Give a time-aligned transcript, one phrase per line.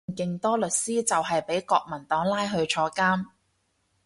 [0.07, 3.23] 當年勁多律師就係畀國民黨拉去坐監